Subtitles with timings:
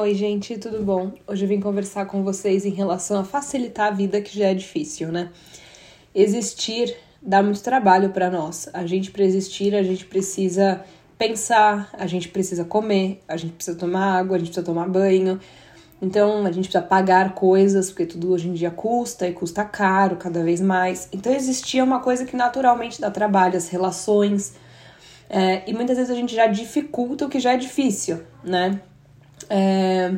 [0.00, 1.10] Oi, gente, tudo bom?
[1.26, 4.54] Hoje eu vim conversar com vocês em relação a facilitar a vida que já é
[4.54, 5.30] difícil, né?
[6.14, 8.68] Existir dá muito trabalho para nós.
[8.72, 10.84] A gente para existir, a gente precisa
[11.18, 15.40] pensar, a gente precisa comer, a gente precisa tomar água, a gente precisa tomar banho.
[16.00, 20.14] Então, a gente precisa pagar coisas, porque tudo hoje em dia custa e custa caro
[20.14, 21.08] cada vez mais.
[21.10, 24.54] Então, existia uma coisa que naturalmente dá trabalho, as relações.
[25.28, 28.80] É, e muitas vezes a gente já dificulta o que já é difícil, né?
[29.48, 30.14] É,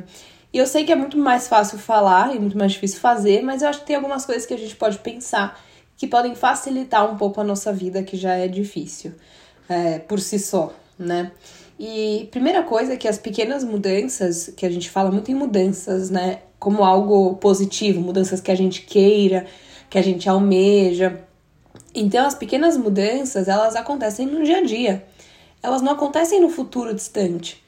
[0.52, 3.62] e eu sei que é muito mais fácil falar e muito mais difícil fazer, mas
[3.62, 5.60] eu acho que tem algumas coisas que a gente pode pensar
[5.96, 9.12] que podem facilitar um pouco a nossa vida, que já é difícil
[9.68, 11.30] é, por si só, né?
[11.78, 16.10] E primeira coisa é que as pequenas mudanças, que a gente fala muito em mudanças,
[16.10, 16.40] né?
[16.58, 19.46] Como algo positivo, mudanças que a gente queira,
[19.88, 21.20] que a gente almeja.
[21.94, 25.04] Então, as pequenas mudanças, elas acontecem no dia a dia.
[25.62, 27.62] Elas não acontecem no futuro distante.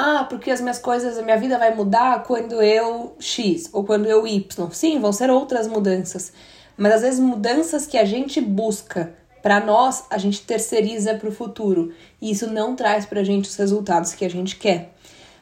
[0.00, 4.06] Ah, porque as minhas coisas, a minha vida vai mudar quando eu X ou quando
[4.06, 4.70] eu Y.
[4.70, 6.32] Sim, vão ser outras mudanças.
[6.76, 11.32] Mas às vezes mudanças que a gente busca para nós, a gente terceiriza para o
[11.32, 11.92] futuro.
[12.22, 14.94] E isso não traz para a gente os resultados que a gente quer.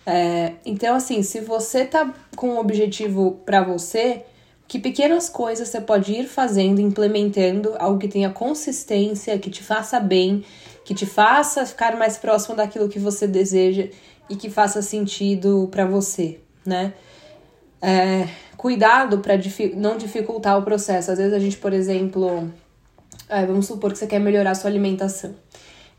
[0.06, 4.24] É, então, assim, se você tá com um objetivo para você,
[4.66, 10.00] que pequenas coisas você pode ir fazendo, implementando, algo que tenha consistência, que te faça
[10.00, 10.42] bem,
[10.82, 13.88] que te faça ficar mais próximo daquilo que você deseja
[14.28, 16.92] e que faça sentido para você, né?
[17.80, 19.34] É, cuidado para
[19.74, 21.10] não dificultar o processo.
[21.10, 22.50] Às vezes a gente, por exemplo,
[23.28, 25.34] é, vamos supor que você quer melhorar a sua alimentação.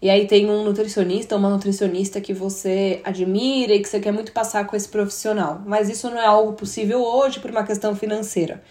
[0.01, 4.31] E aí tem um nutricionista, uma nutricionista que você admira e que você quer muito
[4.31, 5.61] passar com esse profissional.
[5.65, 8.61] Mas isso não é algo possível hoje por uma questão financeira.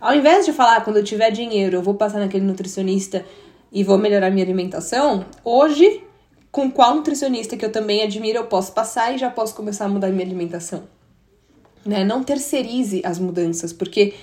[0.00, 3.24] Ao invés de falar, ah, quando eu tiver dinheiro, eu vou passar naquele nutricionista
[3.72, 6.02] e vou melhorar minha alimentação, hoje
[6.50, 9.88] com qual nutricionista que eu também admiro eu posso passar e já posso começar a
[9.88, 10.84] mudar minha alimentação.
[11.84, 12.04] Né?
[12.04, 14.14] Não terceirize as mudanças, porque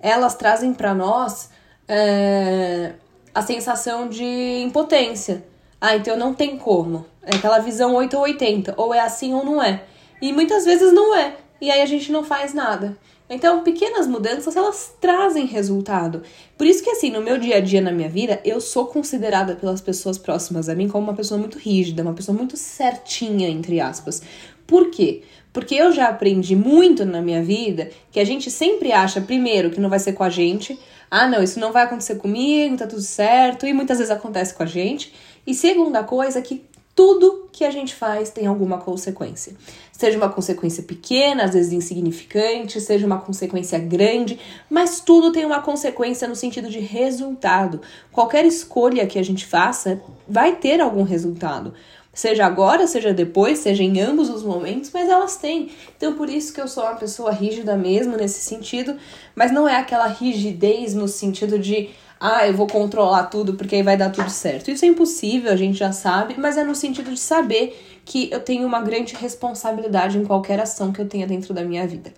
[0.00, 1.50] elas trazem para nós
[1.88, 2.92] é,
[3.34, 4.24] a sensação de
[4.62, 5.44] impotência.
[5.80, 7.06] Ah, então não tem como.
[7.22, 9.84] É aquela visão 8 ou 80, ou é assim ou não é.
[10.20, 11.36] E muitas vezes não é.
[11.60, 12.96] E aí a gente não faz nada.
[13.28, 16.22] Então, pequenas mudanças, elas trazem resultado.
[16.58, 19.56] Por isso que, assim, no meu dia a dia, na minha vida, eu sou considerada
[19.56, 23.80] pelas pessoas próximas a mim como uma pessoa muito rígida, uma pessoa muito certinha, entre
[23.80, 24.22] aspas.
[24.66, 25.22] Por quê?
[25.52, 29.80] Porque eu já aprendi muito na minha vida que a gente sempre acha, primeiro, que
[29.80, 30.78] não vai ser com a gente.
[31.10, 33.66] Ah, não, isso não vai acontecer comigo, tá tudo certo.
[33.66, 35.12] E muitas vezes acontece com a gente.
[35.46, 36.64] E segunda coisa, que
[36.94, 39.54] tudo que a gente faz tem alguma consequência.
[39.92, 44.38] Seja uma consequência pequena, às vezes insignificante, seja uma consequência grande,
[44.68, 47.80] mas tudo tem uma consequência no sentido de resultado.
[48.10, 51.72] Qualquer escolha que a gente faça vai ter algum resultado.
[52.14, 55.70] Seja agora, seja depois, seja em ambos os momentos, mas elas têm.
[55.96, 58.96] Então, por isso que eu sou uma pessoa rígida mesmo nesse sentido,
[59.34, 61.88] mas não é aquela rigidez no sentido de
[62.24, 64.70] ah, eu vou controlar tudo porque aí vai dar tudo certo.
[64.70, 68.38] Isso é impossível, a gente já sabe, mas é no sentido de saber que eu
[68.38, 72.14] tenho uma grande responsabilidade em qualquer ação que eu tenha dentro da minha vida.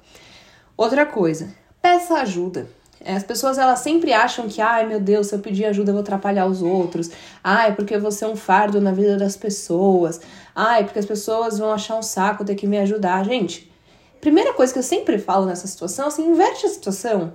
[0.76, 2.68] Outra coisa, peça ajuda.
[3.02, 6.02] As pessoas elas sempre acham que, ai meu Deus, se eu pedir ajuda eu vou
[6.02, 7.10] atrapalhar os outros.
[7.42, 10.20] Ai, porque você é um fardo na vida das pessoas.
[10.54, 13.24] Ai, porque as pessoas vão achar um saco ter que me ajudar.
[13.24, 13.72] Gente,
[14.20, 17.32] primeira coisa que eu sempre falo nessa situação, assim, inverte a situação.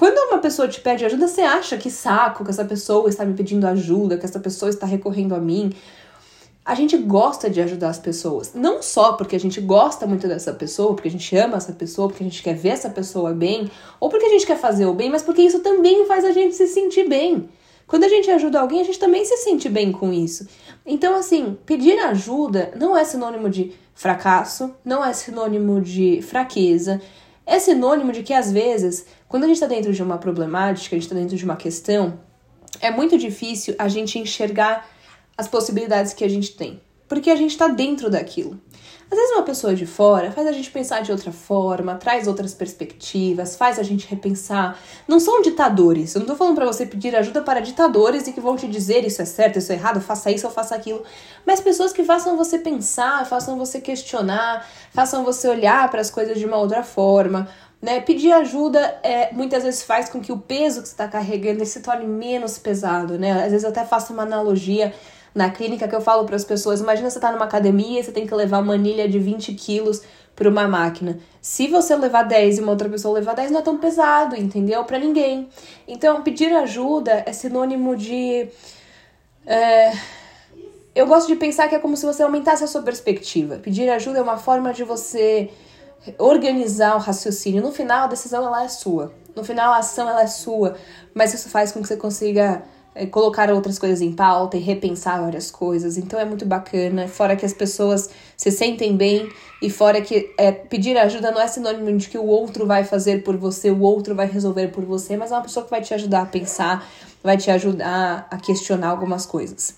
[0.00, 3.34] Quando uma pessoa te pede ajuda, você acha que saco que essa pessoa está me
[3.34, 5.74] pedindo ajuda, que essa pessoa está recorrendo a mim.
[6.64, 8.54] A gente gosta de ajudar as pessoas.
[8.54, 12.08] Não só porque a gente gosta muito dessa pessoa, porque a gente ama essa pessoa,
[12.08, 14.94] porque a gente quer ver essa pessoa bem, ou porque a gente quer fazer o
[14.94, 17.50] bem, mas porque isso também faz a gente se sentir bem.
[17.86, 20.48] Quando a gente ajuda alguém, a gente também se sente bem com isso.
[20.86, 27.02] Então, assim, pedir ajuda não é sinônimo de fracasso, não é sinônimo de fraqueza,
[27.50, 30.98] é sinônimo de que às vezes, quando a gente está dentro de uma problemática, a
[30.98, 32.20] gente está dentro de uma questão,
[32.80, 34.88] é muito difícil a gente enxergar
[35.36, 36.80] as possibilidades que a gente tem,
[37.10, 38.56] porque a gente está dentro daquilo.
[39.10, 42.54] Às vezes uma pessoa de fora faz a gente pensar de outra forma, traz outras
[42.54, 44.78] perspectivas, faz a gente repensar.
[45.08, 46.14] Não são ditadores.
[46.14, 49.04] Eu não tô falando para você pedir ajuda para ditadores e que vão te dizer
[49.04, 51.02] isso é certo, isso é errado, faça isso ou faça aquilo.
[51.44, 56.38] Mas pessoas que façam você pensar, façam você questionar, façam você olhar para as coisas
[56.38, 57.48] de uma outra forma.
[57.82, 58.00] Né?
[58.00, 61.80] Pedir ajuda é, muitas vezes faz com que o peso que você está carregando se
[61.80, 63.18] torne menos pesado.
[63.18, 63.32] Né?
[63.32, 64.94] Às vezes eu até faço uma analogia
[65.34, 68.12] na clínica que eu falo para as pessoas: imagina você tá numa academia e você
[68.12, 70.02] tem que levar uma anilha de 20 quilos
[70.34, 71.18] para uma máquina.
[71.40, 74.84] Se você levar 10 e uma outra pessoa levar 10, não é tão pesado, entendeu?
[74.84, 75.48] Para ninguém.
[75.86, 78.48] Então, pedir ajuda é sinônimo de.
[79.46, 79.92] É,
[80.94, 83.56] eu gosto de pensar que é como se você aumentasse a sua perspectiva.
[83.56, 85.50] Pedir ajuda é uma forma de você
[86.18, 87.62] organizar o raciocínio.
[87.62, 89.12] No final, a decisão ela é sua.
[89.34, 90.76] No final, a ação ela é sua,
[91.14, 92.62] mas isso faz com que você consiga
[93.10, 95.96] colocar outras coisas em pauta e repensar várias coisas.
[95.96, 97.06] Então é muito bacana.
[97.06, 99.28] Fora que as pessoas se sentem bem
[99.62, 103.22] e fora que é, pedir ajuda não é sinônimo de que o outro vai fazer
[103.22, 105.94] por você, o outro vai resolver por você, mas é uma pessoa que vai te
[105.94, 106.88] ajudar a pensar,
[107.22, 109.74] vai te ajudar a questionar algumas coisas.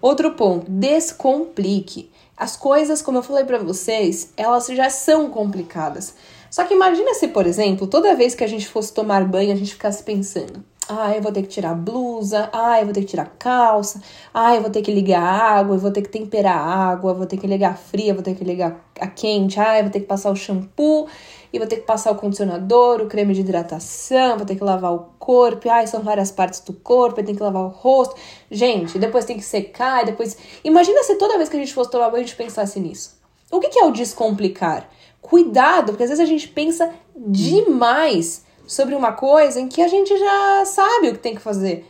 [0.00, 2.10] Outro ponto, descomplique.
[2.36, 6.14] As coisas, como eu falei para vocês, elas já são complicadas.
[6.50, 9.56] Só que imagina se, por exemplo, toda vez que a gente fosse tomar banho, a
[9.56, 13.00] gente ficasse pensando: ah, eu vou ter que tirar a blusa, ah, eu vou ter
[13.00, 14.00] que tirar a calça,
[14.32, 17.12] ah, eu vou ter que ligar a água, eu vou ter que temperar a água,
[17.12, 19.92] vou ter que ligar a fria, vou ter que ligar a quente, ah, eu vou
[19.92, 21.08] ter que passar o shampoo,
[21.52, 24.94] e vou ter que passar o condicionador, o creme de hidratação, vou ter que lavar
[24.94, 28.14] o corpo, ah, são várias partes do corpo, tem que lavar o rosto.
[28.50, 30.36] Gente, depois tem que secar, depois.
[30.62, 33.16] Imagina se toda vez que a gente fosse tomar banho a gente pensasse nisso.
[33.50, 34.88] O que é o descomplicar?
[35.20, 40.16] Cuidado, porque às vezes a gente pensa demais sobre uma coisa em que a gente
[40.16, 41.86] já sabe o que tem que fazer.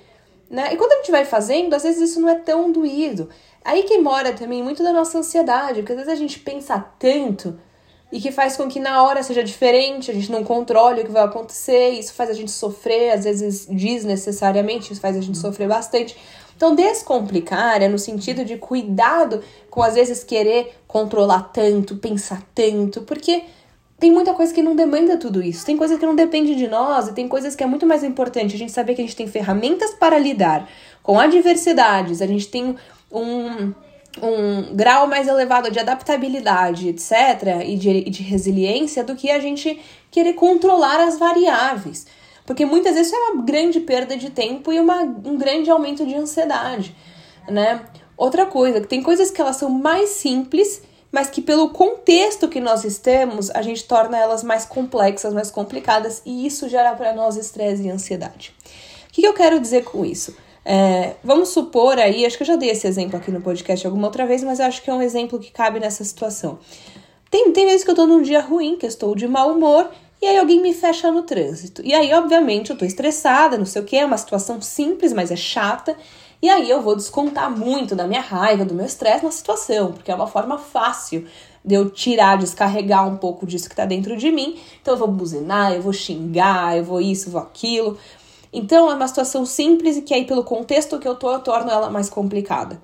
[0.51, 0.73] Né?
[0.73, 3.29] E quando a gente vai fazendo, às vezes isso não é tão doído.
[3.65, 7.59] Aí que mora também muito da nossa ansiedade, porque às vezes a gente pensa tanto
[8.13, 11.11] e que faz com que na hora seja diferente, a gente não controle o que
[11.11, 15.69] vai acontecer, isso faz a gente sofrer, às vezes desnecessariamente, isso faz a gente sofrer
[15.69, 16.17] bastante.
[16.57, 23.03] Então, descomplicar é no sentido de cuidado com às vezes querer controlar tanto, pensar tanto,
[23.03, 23.45] porque
[23.99, 25.65] tem muita coisa que não demanda tudo isso.
[25.65, 28.55] Tem coisa que não depende de nós e tem coisas que é muito mais importante
[28.55, 30.69] a gente saber que a gente tem ferramentas para lidar
[31.03, 32.77] com adversidades, a gente tem
[33.13, 33.73] um,
[34.23, 39.81] um grau mais elevado de adaptabilidade, etc., e de, de resiliência do que a gente
[40.11, 42.07] querer controlar as variáveis.
[42.45, 46.05] Porque muitas vezes isso é uma grande perda de tempo e uma, um grande aumento
[46.05, 46.95] de ansiedade,
[47.49, 47.83] né?
[48.17, 52.85] Outra coisa, tem coisas que elas são mais simples mas que pelo contexto que nós
[52.85, 57.83] estamos, a gente torna elas mais complexas, mais complicadas, e isso gera para nós estresse
[57.83, 58.55] e ansiedade.
[59.09, 60.37] O que, eu quero dizer com isso?
[60.65, 64.09] É, vamos supor aí, acho que eu já dei esse exemplo aqui no podcast alguma
[64.09, 66.59] outra vez, mas acho que é um exemplo que cabe nessa situação.
[67.31, 69.91] Tem, tem vezes que eu tô num dia ruim, que eu estou de mau humor,
[70.21, 71.83] e aí alguém me fecha no trânsito.
[71.85, 75.31] E aí, obviamente, eu tô estressada, não sei o que, é uma situação simples, mas
[75.31, 75.97] é chata.
[76.47, 80.13] E aí eu vou descontar muito da minha raiva, do meu estresse na situação, porque
[80.13, 81.27] é uma forma fácil
[81.65, 84.57] de eu tirar, descarregar um pouco disso que tá dentro de mim.
[84.81, 87.99] Então eu vou buzinar, eu vou xingar, eu vou isso, vou aquilo.
[88.57, 91.71] Então é uma situação simples e que aí pelo contexto que eu tô, eu torno
[91.71, 92.81] ela mais complicada.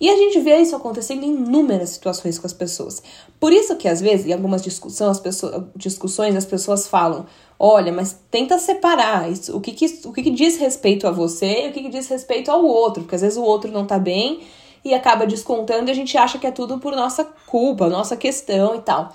[0.00, 3.02] E a gente vê isso acontecendo em inúmeras situações com as pessoas.
[3.40, 7.26] Por isso que às vezes, em algumas discussões, as pessoas, discussões, as pessoas falam:
[7.58, 11.66] olha, mas tenta separar isso, o que, que, o que, que diz respeito a você
[11.66, 13.98] e o que, que diz respeito ao outro, porque às vezes o outro não tá
[13.98, 14.42] bem
[14.84, 18.76] e acaba descontando e a gente acha que é tudo por nossa culpa, nossa questão
[18.76, 19.12] e tal.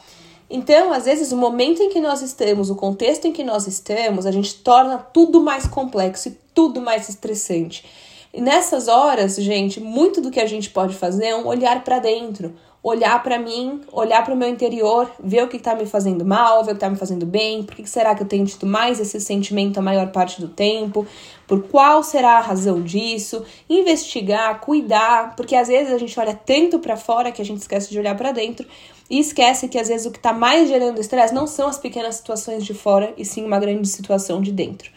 [0.53, 4.25] Então, às vezes, o momento em que nós estamos, o contexto em que nós estamos,
[4.25, 7.85] a gente torna tudo mais complexo e tudo mais estressante.
[8.33, 11.99] E nessas horas, gente, muito do que a gente pode fazer é um olhar para
[11.99, 12.53] dentro,
[12.83, 16.65] olhar para mim, olhar para o meu interior, ver o que está me fazendo mal,
[16.65, 18.99] ver o que está me fazendo bem, por que será que eu tenho tido mais
[18.99, 21.05] esse sentimento a maior parte do tempo,
[21.47, 26.79] por qual será a razão disso, investigar, cuidar, porque às vezes a gente olha tanto
[26.79, 28.67] para fora que a gente esquece de olhar para dentro
[29.11, 32.15] e esquece que às vezes o que está mais gerando estresse não são as pequenas
[32.15, 34.89] situações de fora, e sim uma grande situação de dentro,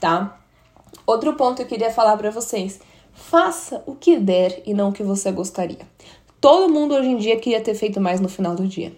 [0.00, 0.40] tá?
[1.06, 2.80] Outro ponto que eu queria falar para vocês.
[3.12, 5.80] Faça o que der e não o que você gostaria.
[6.40, 8.96] Todo mundo hoje em dia queria ter feito mais no final do dia.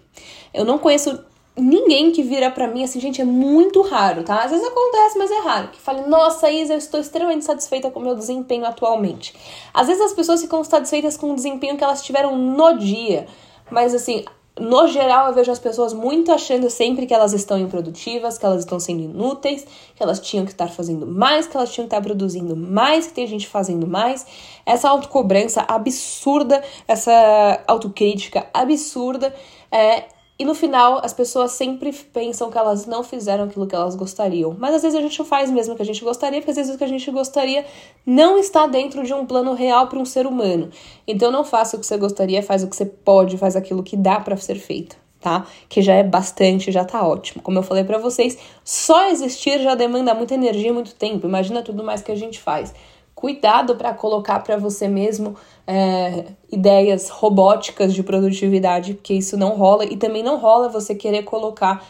[0.53, 1.21] Eu não conheço
[1.57, 4.41] ninguém que vira para mim assim, gente, é muito raro, tá?
[4.43, 5.67] Às vezes acontece, mas é raro.
[5.67, 9.35] Que fale, nossa, Isa, eu estou extremamente satisfeita com o meu desempenho atualmente.
[9.73, 13.27] Às vezes as pessoas ficam satisfeitas com o desempenho que elas tiveram no dia.
[13.69, 14.23] Mas assim,
[14.59, 18.59] no geral, eu vejo as pessoas muito achando sempre que elas estão improdutivas, que elas
[18.59, 19.65] estão sendo inúteis,
[19.95, 23.13] que elas tinham que estar fazendo mais, que elas tinham que estar produzindo mais, que
[23.13, 24.25] tem gente fazendo mais.
[24.65, 29.33] Essa autocobrança absurda, essa autocrítica absurda,
[29.71, 30.03] é,
[30.41, 34.55] e no final, as pessoas sempre pensam que elas não fizeram aquilo que elas gostariam.
[34.57, 36.57] Mas às vezes a gente não faz mesmo o que a gente gostaria, porque às
[36.57, 37.63] vezes o que a gente gostaria
[38.03, 40.71] não está dentro de um plano real para um ser humano.
[41.07, 43.95] Então não faça o que você gostaria, faz o que você pode, faz aquilo que
[43.95, 45.45] dá para ser feito, tá?
[45.69, 47.43] Que já é bastante, já tá ótimo.
[47.43, 51.27] Como eu falei para vocês, só existir já demanda muita energia e muito tempo.
[51.27, 52.73] Imagina tudo mais que a gente faz
[53.21, 55.35] cuidado para colocar para você mesmo
[55.67, 61.21] é, ideias robóticas de produtividade, porque isso não rola e também não rola você querer
[61.21, 61.85] colocar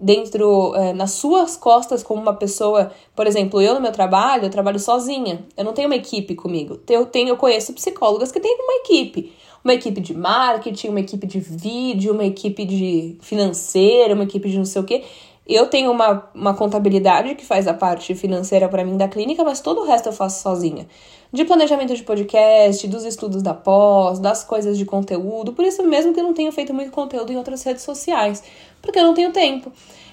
[0.00, 4.50] dentro, é, nas suas costas, como uma pessoa, por exemplo, eu no meu trabalho, eu
[4.50, 6.80] trabalho sozinha, eu não tenho uma equipe comigo.
[6.90, 9.32] Eu tenho, eu conheço psicólogas que têm uma equipe.
[9.62, 14.58] Uma equipe de marketing, uma equipe de vídeo, uma equipe de financeira, uma equipe de
[14.58, 15.04] não sei o quê.
[15.46, 19.60] Eu tenho uma, uma contabilidade que faz a parte financeira para mim da clínica, mas
[19.60, 20.86] todo o resto eu faço sozinha.
[21.32, 25.52] De planejamento de podcast, dos estudos da pós, das coisas de conteúdo.
[25.52, 28.42] Por isso mesmo que eu não tenho feito muito conteúdo em outras redes sociais,
[28.80, 29.72] porque eu não tenho tempo.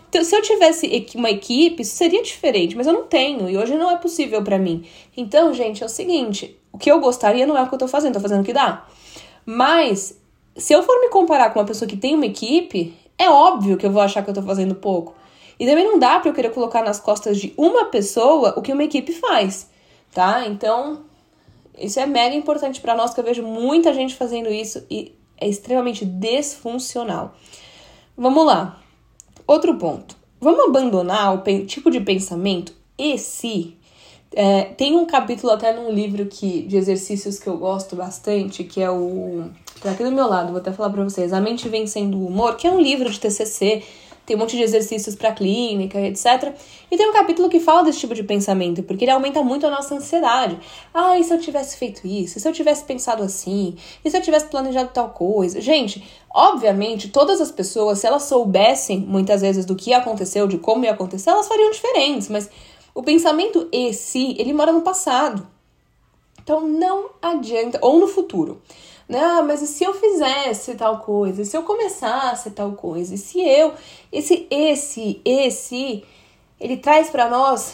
[0.10, 3.76] Então, se eu tivesse uma equipe, isso seria diferente, mas eu não tenho e hoje
[3.76, 4.84] não é possível para mim.
[5.16, 7.88] Então, gente, é o seguinte: o que eu gostaria não é o que eu tô
[7.88, 8.88] fazendo, tô fazendo o que dá.
[9.46, 10.20] Mas,
[10.56, 13.86] se eu for me comparar com uma pessoa que tem uma equipe, é óbvio que
[13.86, 15.19] eu vou achar que eu tô fazendo pouco.
[15.60, 18.72] E também não dá para eu querer colocar nas costas de uma pessoa o que
[18.72, 19.70] uma equipe faz,
[20.14, 20.48] tá?
[20.48, 21.02] Então,
[21.78, 25.48] isso é mega importante para nós, que eu vejo muita gente fazendo isso e é
[25.48, 27.36] extremamente desfuncional.
[28.18, 28.82] Vamos lá.
[29.46, 30.16] Outro ponto.
[30.40, 33.78] Vamos abandonar o tipo de pensamento e se
[34.34, 38.82] é, tem um capítulo até num livro que, de exercícios que eu gosto bastante, que
[38.82, 39.50] é o.
[39.82, 41.34] Tá aqui do meu lado, vou até falar pra vocês.
[41.34, 43.84] A Mente Vencendo o Humor, que é um livro de TCC
[44.30, 46.54] tem um monte de exercícios para clínica, etc.
[46.92, 49.72] E tem um capítulo que fala desse tipo de pensamento, porque ele aumenta muito a
[49.72, 50.60] nossa ansiedade.
[50.94, 52.38] Ah, e se eu tivesse feito isso?
[52.38, 53.76] E se eu tivesse pensado assim?
[54.06, 55.60] E se eu tivesse planejado tal coisa?
[55.60, 60.86] Gente, obviamente, todas as pessoas, se elas soubessem muitas vezes do que aconteceu, de como
[60.86, 62.52] ia acontecer, elas fariam diferentes, mas
[62.94, 65.48] o pensamento e se, ele mora no passado.
[66.44, 68.62] Então não adianta, ou no futuro.
[69.12, 71.42] Ah, mas e se eu fizesse tal coisa?
[71.42, 73.16] E se eu começasse tal coisa?
[73.16, 73.74] E se eu.
[74.12, 76.04] Esse, esse, esse,
[76.60, 77.74] ele traz para nós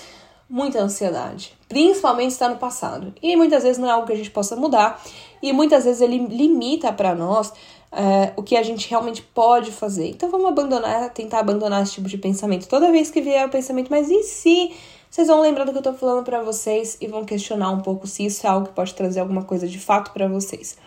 [0.49, 3.13] muita ansiedade, principalmente está no passado.
[3.21, 5.01] E muitas vezes não é algo que a gente possa mudar,
[5.41, 7.51] e muitas vezes ele limita para nós
[7.91, 10.09] é, o que a gente realmente pode fazer.
[10.09, 12.67] Então vamos abandonar, tentar abandonar esse tipo de pensamento.
[12.67, 14.73] Toda vez que vier o pensamento, mas e se?
[15.09, 18.05] Vocês vão lembrar do que eu tô falando para vocês e vão questionar um pouco
[18.05, 20.77] se isso é algo que pode trazer alguma coisa de fato para vocês.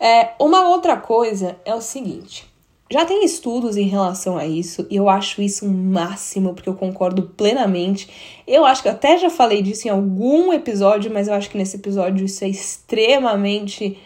[0.00, 2.50] É, uma outra coisa é o seguinte:
[2.90, 6.74] já tem estudos em relação a isso e eu acho isso um máximo, porque eu
[6.74, 8.10] concordo plenamente.
[8.46, 11.76] Eu acho que até já falei disso em algum episódio, mas eu acho que nesse
[11.76, 13.96] episódio isso é extremamente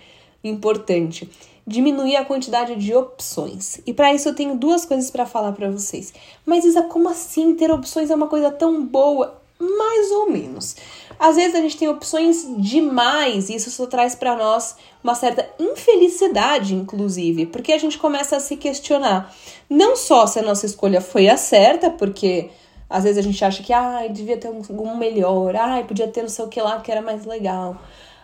[0.43, 1.31] importante.
[1.67, 3.81] Diminuir a quantidade de opções.
[3.87, 6.13] E para isso eu tenho duas coisas para falar para vocês.
[6.45, 9.41] Mas Isa, como assim ter opções é uma coisa tão boa?
[9.59, 10.77] Mais ou menos.
[11.25, 15.49] Às vezes a gente tem opções demais e isso só traz para nós uma certa
[15.59, 19.35] infelicidade, inclusive, porque a gente começa a se questionar
[19.71, 22.51] não só se a nossa escolha foi a certa, porque
[22.91, 26.29] às vezes a gente acha que ah, devia ter um, melhor, ah, podia ter não
[26.29, 27.79] sei o que lá que era mais legal.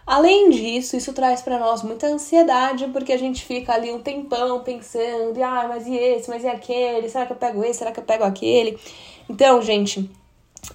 [0.06, 4.60] Além disso, isso traz para nós muita ansiedade, porque a gente fica ali um tempão
[4.62, 8.00] pensando, ah, mas e esse, mas e aquele, será que eu pego esse, será que
[8.00, 8.78] eu pego aquele?
[9.26, 10.10] Então, gente,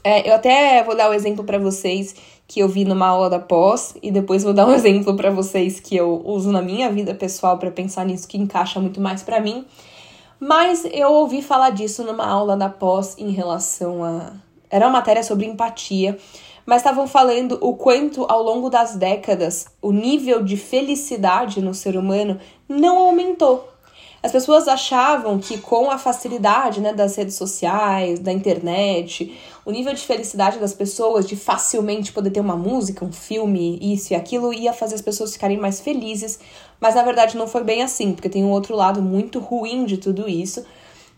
[0.03, 2.15] é, eu até vou dar o um exemplo para vocês
[2.47, 5.79] que eu vi numa aula da pós e depois vou dar um exemplo para vocês
[5.79, 9.39] que eu uso na minha vida pessoal para pensar nisso que encaixa muito mais para
[9.39, 9.65] mim.
[10.39, 14.33] Mas eu ouvi falar disso numa aula da pós em relação a
[14.69, 16.17] era uma matéria sobre empatia,
[16.65, 21.95] mas estavam falando o quanto ao longo das décadas o nível de felicidade no ser
[21.95, 23.69] humano não aumentou.
[24.25, 29.93] As pessoas achavam que com a facilidade né, das redes sociais, da internet, o nível
[29.93, 34.51] de felicidade das pessoas, de facilmente poder ter uma música, um filme, isso e aquilo,
[34.51, 36.39] ia fazer as pessoas ficarem mais felizes.
[36.81, 39.97] Mas na verdade não foi bem assim, porque tem um outro lado muito ruim de
[39.97, 40.65] tudo isso,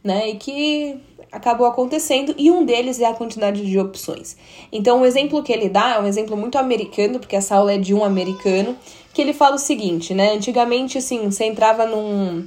[0.03, 0.31] né?
[0.31, 0.99] E que
[1.31, 4.35] acabou acontecendo, e um deles é a quantidade de opções.
[4.69, 7.77] Então, o exemplo que ele dá é um exemplo muito americano, porque essa aula é
[7.77, 8.75] de um americano,
[9.13, 10.33] que ele fala o seguinte, né?
[10.33, 12.45] Antigamente, assim, você entrava num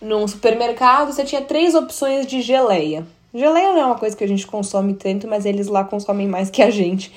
[0.00, 3.06] num supermercado, você tinha três opções de geleia.
[3.34, 6.50] Geleia não é uma coisa que a gente consome tanto, mas eles lá consomem mais
[6.50, 7.12] que a gente.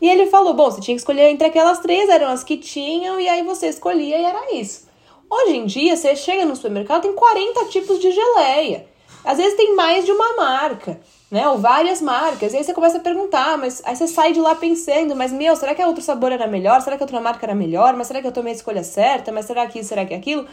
[0.00, 3.18] E ele falou: bom, você tinha que escolher entre aquelas três, eram as que tinham,
[3.18, 4.86] e aí você escolhia e era isso.
[5.30, 8.86] Hoje em dia, você chega no supermercado, tem 40 tipos de geleia.
[9.24, 11.00] Às vezes tem mais de uma marca,
[11.30, 11.48] né?
[11.48, 12.52] Ou várias marcas.
[12.52, 15.56] E aí você começa a perguntar, mas aí você sai de lá pensando, mas meu,
[15.56, 16.82] será que outro sabor era melhor?
[16.82, 17.94] Será que a outra marca era melhor?
[17.96, 19.32] Mas será que eu tomei a escolha certa?
[19.32, 20.46] Mas será que isso, será que aquilo?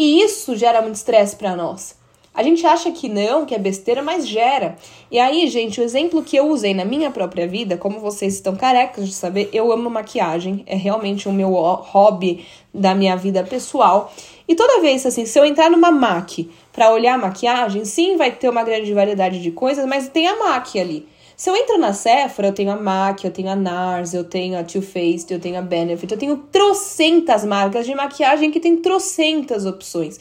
[0.00, 1.94] E isso gera muito estresse para nós.
[2.32, 4.78] A gente acha que não, que é besteira, mas gera.
[5.10, 8.56] E aí, gente, o exemplo que eu usei na minha própria vida, como vocês estão
[8.56, 14.10] carecas de saber, eu amo maquiagem, é realmente o meu hobby da minha vida pessoal.
[14.48, 18.48] E toda vez assim, se eu entrar numa MAC para olhar maquiagem, sim, vai ter
[18.48, 21.06] uma grande variedade de coisas, mas tem a MAC ali.
[21.40, 24.58] Se eu entro na Sephora, eu tenho a MAC, eu tenho a NARS, eu tenho
[24.58, 28.76] a Too Faced, eu tenho a Benefit, eu tenho trocentas marcas de maquiagem que tem
[28.76, 30.18] trocentas opções.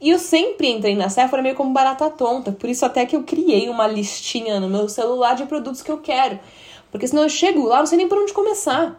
[0.00, 3.24] E eu sempre entrei na Sephora meio como barata tonta, por isso até que eu
[3.24, 6.38] criei uma listinha no meu celular de produtos que eu quero.
[6.92, 8.96] Porque senão eu chego lá, não sei nem por onde começar.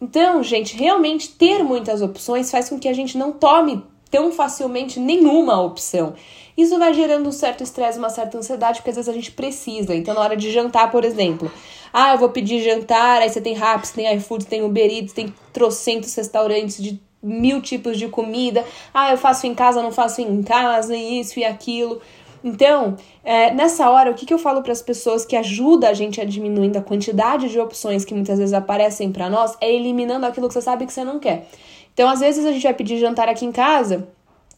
[0.00, 4.98] Então, gente, realmente ter muitas opções faz com que a gente não tome tão facilmente
[4.98, 6.14] nenhuma opção.
[6.56, 9.94] Isso vai gerando um certo estresse, uma certa ansiedade, porque às vezes a gente precisa.
[9.94, 11.50] Então, na hora de jantar, por exemplo,
[11.92, 15.34] ah, eu vou pedir jantar, aí você tem Raps, tem iFood, tem Uber Eats, tem
[15.52, 18.64] trocentos restaurantes de mil tipos de comida.
[18.92, 22.00] Ah, eu faço em casa, não faço em casa, isso e aquilo.
[22.42, 25.94] Então, é, nessa hora, o que, que eu falo para as pessoas que ajuda a
[25.94, 30.24] gente a diminuindo a quantidade de opções que muitas vezes aparecem para nós é eliminando
[30.24, 31.46] aquilo que você sabe que você não quer.
[31.92, 34.08] Então, às vezes a gente vai pedir jantar aqui em casa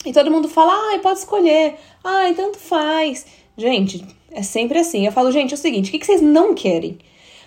[0.05, 3.25] e todo mundo fala, ah, pode escolher, ah, tanto faz.
[3.57, 5.07] Gente, é sempre assim.
[5.07, 6.99] Eu falo, gente, é o seguinte, o que, vocês não querem?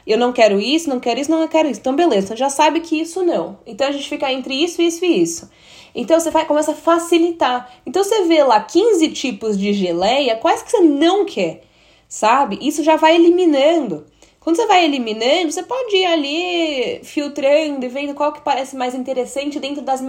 [0.05, 1.79] Eu não quero isso, não quero isso, não quero isso.
[1.79, 3.57] Então, beleza, então já sabe que isso não.
[3.65, 5.49] Então a gente fica entre isso, isso e isso.
[5.95, 7.73] Então você vai, começa a facilitar.
[7.85, 11.63] Então você vê lá 15 tipos de geleia, quais que você não quer,
[12.07, 12.59] sabe?
[12.61, 14.05] Isso já vai eliminando.
[14.39, 18.93] Quando você vai eliminando, você pode ir ali filtrando e vendo qual que parece mais
[18.93, 20.01] interessante dentro das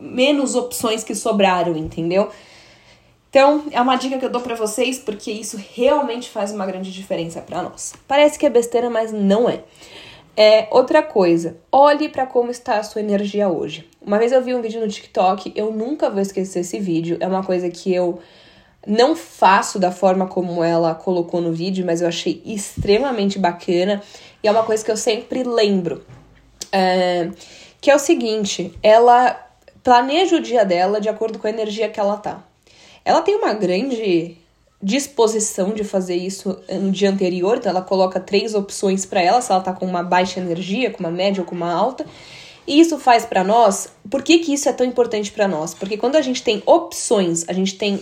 [0.00, 2.30] menos opções que sobraram, entendeu?
[3.30, 6.90] Então, é uma dica que eu dou para vocês porque isso realmente faz uma grande
[6.90, 7.94] diferença para nós.
[8.06, 9.62] Parece que é besteira, mas não é.
[10.36, 13.88] É outra coisa, olhe para como está a sua energia hoje.
[14.00, 17.16] Uma vez eu vi um vídeo no TikTok, eu nunca vou esquecer esse vídeo.
[17.18, 18.20] É uma coisa que eu
[18.86, 24.00] não faço da forma como ela colocou no vídeo, mas eu achei extremamente bacana
[24.42, 26.04] e é uma coisa que eu sempre lembro.
[26.70, 27.30] É,
[27.80, 29.47] que é o seguinte, ela
[29.88, 32.44] planeja o dia dela de acordo com a energia que ela tá.
[33.06, 34.36] Ela tem uma grande
[34.82, 39.50] disposição de fazer isso no dia anterior, então ela coloca três opções para ela, se
[39.50, 42.04] ela tá com uma baixa energia, com uma média ou com uma alta.
[42.66, 45.72] E isso faz para nós, por que, que isso é tão importante para nós?
[45.72, 47.98] Porque quando a gente tem opções, a gente tem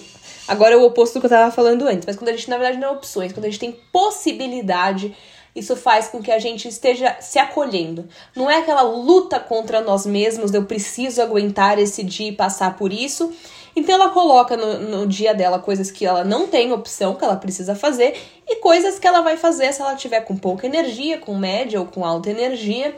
[0.49, 2.57] Agora é o oposto do que eu tava falando antes, mas quando a gente, na
[2.57, 5.13] verdade, não é opções, quando a gente tem possibilidade,
[5.57, 8.07] isso faz com que a gente esteja se acolhendo.
[8.37, 12.93] Não é aquela luta contra nós mesmos, eu preciso aguentar esse dia e passar por
[12.93, 13.33] isso.
[13.75, 17.37] Então ela coloca no, no, dia dela coisas que ela não tem opção, que ela
[17.37, 21.35] precisa fazer, e coisas que ela vai fazer se ela tiver com pouca energia, com
[21.37, 22.95] média ou com alta energia.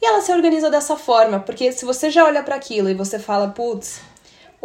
[0.00, 3.18] E ela se organiza dessa forma, porque se você já olha para aquilo e você
[3.18, 4.00] fala, putz,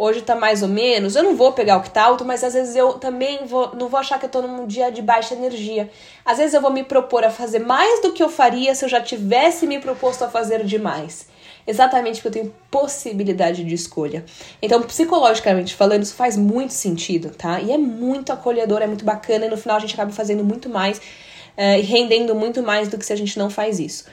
[0.00, 2.54] hoje tá mais ou menos, eu não vou pegar o que tá alto, mas às
[2.54, 5.90] vezes eu também vou, não vou achar que eu tô num dia de baixa energia.
[6.24, 8.88] Às vezes eu vou me propor a fazer mais do que eu faria se eu
[8.88, 11.26] já tivesse me proposto a fazer demais.
[11.66, 14.24] Exatamente porque eu tenho possibilidade de escolha.
[14.62, 17.60] Então, psicologicamente falando, isso faz muito sentido, tá?
[17.60, 20.70] E é muito acolhedor, é muito bacana, e no final a gente acaba fazendo muito
[20.70, 24.06] mais uh, e rendendo muito mais do que se a gente não faz isso.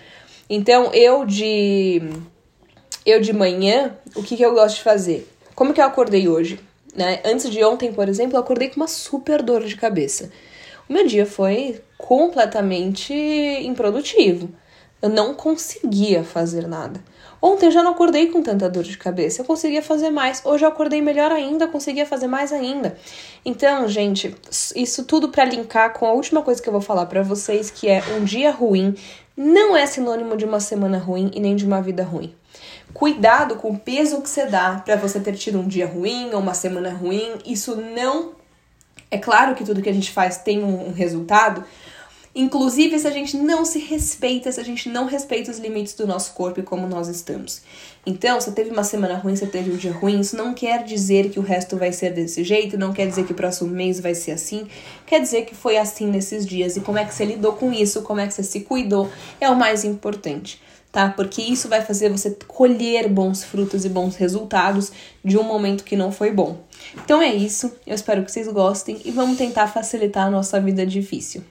[0.50, 2.02] Então, eu de
[3.06, 5.37] eu de manhã, o que, que eu gosto de fazer?
[5.58, 6.60] Como que eu acordei hoje?
[6.96, 7.20] Né?
[7.26, 10.30] Antes de ontem, por exemplo, eu acordei com uma super dor de cabeça.
[10.88, 13.12] O meu dia foi completamente
[13.63, 14.50] improdutivo.
[15.02, 17.04] Eu não conseguia fazer nada.
[17.41, 20.43] Ontem eu já não acordei com tanta dor de cabeça, eu conseguia fazer mais.
[20.46, 22.96] Hoje eu acordei melhor ainda, conseguia fazer mais ainda.
[23.43, 24.36] Então, gente,
[24.76, 27.88] isso tudo para linkar com a última coisa que eu vou falar para vocês, que
[27.89, 28.93] é um dia ruim
[29.38, 32.34] não é sinônimo de uma semana ruim e nem de uma vida ruim.
[32.93, 36.39] Cuidado com o peso que você dá para você ter tido um dia ruim ou
[36.39, 37.34] uma semana ruim.
[37.46, 38.32] Isso não.
[39.10, 41.63] É claro que tudo que a gente faz tem um, resultado,
[42.39, 46.06] Inclusive, se a gente não se respeita, se a gente não respeita os limites do
[46.06, 47.63] nosso corpo e como nós estamos.
[48.06, 51.32] Então, se teve uma semana ruim, se teve um dia ruim, isso não quer dizer
[51.32, 54.13] que o resto vai ser desse jeito, não quer dizer que o próximo mês vai
[54.13, 54.67] ser assim,
[55.08, 56.78] quer dizer que foi assim nesses dias.
[56.78, 59.10] E como é que você lidou com isso, como é que você se cuidou,
[59.41, 61.10] é o mais importante tá?
[61.10, 64.91] Porque isso vai fazer você colher bons frutos e bons resultados
[65.23, 66.58] de um momento que não foi bom.
[67.04, 70.86] Então é isso, eu espero que vocês gostem e vamos tentar facilitar a nossa vida
[70.86, 71.43] difícil.